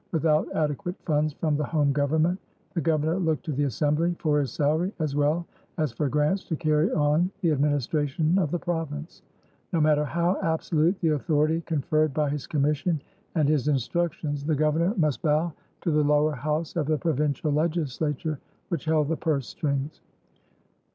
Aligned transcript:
Without 0.11 0.51
adequate 0.55 0.95
funds 1.05 1.31
from 1.33 1.55
the 1.55 1.63
home 1.63 1.91
Government, 1.93 2.39
the 2.73 2.81
Governor 2.81 3.17
looked 3.17 3.45
to 3.45 3.51
the 3.51 3.65
Assembly 3.65 4.15
for 4.17 4.39
his 4.39 4.51
salary 4.51 4.91
as 4.97 5.15
well 5.15 5.45
as 5.77 5.91
for 5.91 6.09
grants 6.09 6.43
to 6.45 6.55
carry 6.55 6.91
on 6.91 7.29
the 7.41 7.51
administration 7.51 8.39
of 8.39 8.49
the 8.49 8.57
province. 8.57 9.21
No 9.71 9.79
matter 9.79 10.03
how 10.03 10.39
absolute 10.41 10.99
the 11.01 11.09
authority 11.09 11.61
conferred 11.67 12.15
by 12.15 12.31
his 12.31 12.47
commission 12.47 12.99
and 13.35 13.47
his 13.47 13.67
instructions, 13.67 14.43
the 14.43 14.55
Governor 14.55 14.95
must 14.97 15.21
bow 15.21 15.53
to 15.81 15.91
the 15.91 16.03
lower 16.03 16.31
house 16.33 16.75
of 16.75 16.87
the 16.87 16.97
provincial 16.97 17.51
Legislature, 17.51 18.39
which 18.69 18.85
held 18.85 19.07
the 19.07 19.15
purse 19.17 19.47
strings. 19.49 20.01